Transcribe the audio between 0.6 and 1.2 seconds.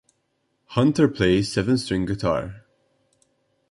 Hunter